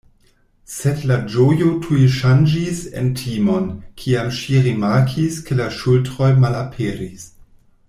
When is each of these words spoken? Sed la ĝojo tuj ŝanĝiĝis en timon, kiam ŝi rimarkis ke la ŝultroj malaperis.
Sed 0.75 1.01
la 1.09 1.17
ĝojo 1.33 1.67
tuj 1.83 1.99
ŝanĝiĝis 2.15 2.79
en 3.03 3.11
timon, 3.21 3.69
kiam 4.03 4.33
ŝi 4.39 4.63
rimarkis 4.69 5.39
ke 5.51 5.61
la 5.61 5.69
ŝultroj 5.79 6.33
malaperis. 6.47 7.29